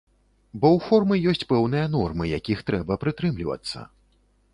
Бо 0.59 0.67
ў 0.75 0.85
формы 0.85 1.15
ёсць 1.31 1.45
пэўныя 1.51 1.85
нормы, 1.97 2.23
якіх 2.39 2.65
трэба 2.71 2.97
прытрымлівацца. 3.05 3.85